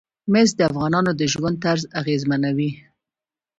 [0.31, 2.71] مس د افغانانو د ژوند طرز اغېزمنوي.